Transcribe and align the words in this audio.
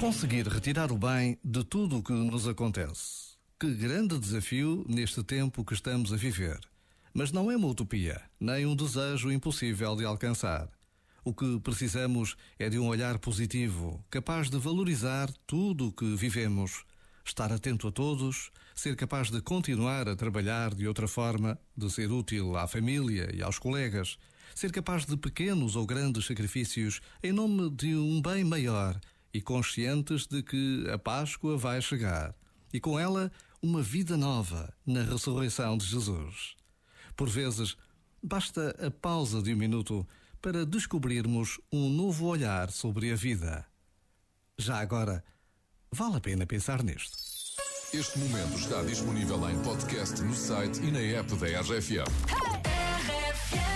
Conseguir 0.00 0.48
retirar 0.48 0.90
o 0.90 0.98
bem 0.98 1.38
de 1.44 1.62
tudo 1.64 1.98
o 1.98 2.02
que 2.02 2.12
nos 2.12 2.48
acontece. 2.48 3.36
Que 3.58 3.72
grande 3.72 4.18
desafio 4.18 4.84
neste 4.88 5.22
tempo 5.22 5.64
que 5.64 5.74
estamos 5.74 6.12
a 6.12 6.16
viver. 6.16 6.58
Mas 7.14 7.30
não 7.30 7.50
é 7.50 7.56
uma 7.56 7.68
utopia, 7.68 8.20
nem 8.40 8.66
um 8.66 8.74
desejo 8.74 9.30
impossível 9.30 9.94
de 9.94 10.04
alcançar. 10.04 10.68
O 11.24 11.32
que 11.32 11.60
precisamos 11.60 12.34
é 12.58 12.68
de 12.68 12.80
um 12.80 12.88
olhar 12.88 13.18
positivo, 13.20 14.04
capaz 14.10 14.50
de 14.50 14.58
valorizar 14.58 15.30
tudo 15.46 15.88
o 15.88 15.92
que 15.92 16.16
vivemos, 16.16 16.84
estar 17.24 17.52
atento 17.52 17.86
a 17.86 17.92
todos, 17.92 18.50
ser 18.74 18.96
capaz 18.96 19.30
de 19.30 19.40
continuar 19.40 20.08
a 20.08 20.16
trabalhar 20.16 20.74
de 20.74 20.88
outra 20.88 21.06
forma, 21.06 21.56
de 21.76 21.88
ser 21.88 22.10
útil 22.10 22.56
à 22.56 22.66
família 22.66 23.30
e 23.32 23.40
aos 23.40 23.58
colegas, 23.58 24.18
ser 24.54 24.72
capaz 24.72 25.04
de 25.04 25.16
pequenos 25.16 25.76
ou 25.76 25.86
grandes 25.86 26.26
sacrifícios 26.26 27.00
em 27.22 27.32
nome 27.32 27.70
de 27.70 27.94
um 27.94 28.20
bem 28.20 28.44
maior 28.44 28.98
e 29.32 29.40
conscientes 29.40 30.26
de 30.26 30.42
que 30.42 30.86
a 30.92 30.98
Páscoa 30.98 31.56
vai 31.56 31.80
chegar 31.80 32.34
e 32.72 32.80
com 32.80 32.98
ela 32.98 33.30
uma 33.62 33.82
vida 33.82 34.16
nova 34.16 34.72
na 34.84 35.02
ressurreição 35.02 35.76
de 35.76 35.86
Jesus. 35.86 36.56
Por 37.16 37.28
vezes, 37.28 37.76
basta 38.22 38.74
a 38.84 38.90
pausa 38.90 39.42
de 39.42 39.54
um 39.54 39.56
minuto 39.56 40.06
para 40.40 40.66
descobrirmos 40.66 41.60
um 41.72 41.88
novo 41.88 42.26
olhar 42.26 42.70
sobre 42.70 43.12
a 43.12 43.14
vida. 43.14 43.64
Já 44.58 44.80
agora, 44.80 45.24
vale 45.90 46.16
a 46.16 46.20
pena 46.20 46.46
pensar 46.46 46.82
nisto. 46.82 47.16
Este 47.92 48.18
momento 48.18 48.56
está 48.56 48.82
disponível 48.82 49.48
em 49.50 49.62
podcast 49.62 50.20
no 50.22 50.34
site 50.34 50.80
e 50.80 50.90
na 50.90 50.98
app 50.98 51.34
da 51.36 51.60
RFM. 51.60 52.51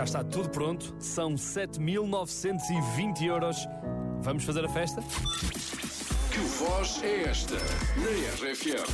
Já 0.00 0.04
está 0.04 0.24
tudo 0.24 0.48
pronto, 0.48 0.96
são 0.98 1.34
7.920 1.34 3.22
euros. 3.26 3.68
Vamos 4.22 4.44
fazer 4.44 4.64
a 4.64 4.68
festa? 4.70 5.02
Que 6.32 6.38
voz 6.38 7.02
é 7.04 7.24
esta 7.24 7.56
na 7.56 8.10
RFM? 8.48 8.88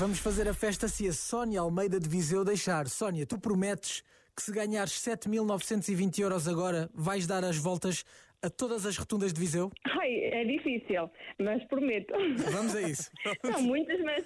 Vamos 0.00 0.18
fazer 0.18 0.48
a 0.48 0.54
festa 0.54 0.88
se 0.88 1.06
a 1.06 1.12
Sónia 1.12 1.60
Almeida 1.60 2.00
de 2.00 2.08
Viseu 2.08 2.44
deixar. 2.44 2.88
Sónia, 2.88 3.24
tu 3.24 3.38
prometes 3.38 4.02
que 4.34 4.42
se 4.42 4.50
ganhares 4.50 4.94
7.920 4.94 6.18
euros 6.18 6.48
agora, 6.48 6.90
vais 6.92 7.24
dar 7.24 7.44
as 7.44 7.56
voltas 7.56 8.04
a 8.42 8.50
todas 8.50 8.84
as 8.84 8.96
rotundas 8.96 9.32
de 9.32 9.38
Viseu? 9.38 9.70
Ai, 10.00 10.12
é 10.24 10.44
difícil, 10.44 11.08
mas 11.38 11.62
prometo. 11.68 12.12
Vamos 12.50 12.74
a 12.74 12.82
isso. 12.82 13.08
São 13.46 13.62
muitas, 13.62 14.00
mas. 14.00 14.24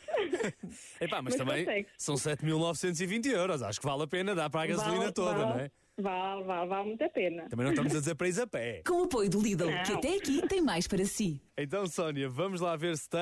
Epá, 0.98 1.20
mas, 1.20 1.34
Mas 1.34 1.36
também 1.36 1.64
consegue. 1.66 1.88
são 1.98 2.14
7.920 2.14 3.26
euros. 3.26 3.62
Acho 3.62 3.78
que 3.78 3.86
vale 3.86 4.04
a 4.04 4.06
pena 4.06 4.34
dar 4.34 4.48
para 4.48 4.62
a 4.62 4.66
gasolina 4.66 4.98
Vale, 5.00 5.12
toda, 5.12 5.34
vale, 5.34 5.44
não 5.44 5.60
é? 5.60 5.70
Vale, 6.00 6.42
vale, 6.44 6.68
vale 6.68 6.88
muito 6.88 7.04
a 7.04 7.08
pena. 7.10 7.48
Também 7.48 7.64
não 7.66 7.72
estamos 7.72 7.94
a 7.94 7.98
dizer 7.98 8.14
para 8.14 8.28
ir 8.28 8.40
a 8.40 8.46
pé. 8.46 8.82
Com 8.86 9.02
o 9.02 9.04
apoio 9.04 9.28
do 9.28 9.40
Lidl, 9.40 9.66
que 9.84 9.90
Não. 9.92 9.98
até 9.98 10.16
aqui 10.16 10.46
tem 10.48 10.62
mais 10.62 10.88
para 10.88 11.04
si. 11.04 11.40
Então, 11.56 11.86
Sónia, 11.86 12.28
vamos 12.30 12.60
lá 12.60 12.74
ver 12.76 12.96
se 12.96 13.08
tem. 13.08 13.20